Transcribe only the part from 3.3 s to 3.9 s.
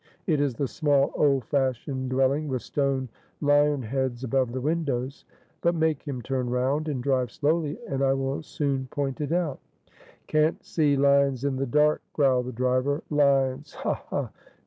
lion